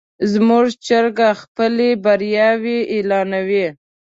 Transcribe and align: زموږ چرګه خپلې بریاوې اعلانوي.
زموږ 0.31 0.65
چرګه 0.85 1.29
خپلې 1.41 1.89
بریاوې 2.03 2.77
اعلانوي. 2.93 3.67